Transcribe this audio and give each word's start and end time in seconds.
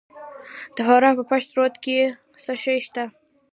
د 0.75 0.77
فراه 0.87 1.17
په 1.17 1.23
پشت 1.29 1.49
رود 1.57 1.75
کې 1.83 1.97
څه 2.43 2.53
شی 2.63 2.77
شته؟ 2.85 3.03